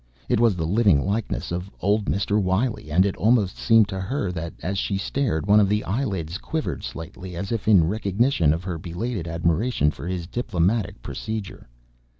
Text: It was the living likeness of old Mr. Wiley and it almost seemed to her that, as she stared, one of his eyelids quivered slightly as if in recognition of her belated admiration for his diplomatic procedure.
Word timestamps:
It 0.27 0.39
was 0.39 0.55
the 0.55 0.65
living 0.65 1.05
likeness 1.05 1.51
of 1.51 1.69
old 1.79 2.05
Mr. 2.05 2.41
Wiley 2.41 2.89
and 2.91 3.05
it 3.05 3.15
almost 3.17 3.55
seemed 3.55 3.87
to 3.89 3.99
her 3.99 4.31
that, 4.31 4.51
as 4.63 4.79
she 4.79 4.97
stared, 4.97 5.45
one 5.45 5.59
of 5.59 5.69
his 5.69 5.83
eyelids 5.83 6.39
quivered 6.39 6.83
slightly 6.83 7.35
as 7.35 7.51
if 7.51 7.67
in 7.67 7.87
recognition 7.87 8.51
of 8.51 8.63
her 8.63 8.79
belated 8.79 9.27
admiration 9.27 9.91
for 9.91 10.07
his 10.07 10.25
diplomatic 10.25 11.03
procedure. 11.03 11.67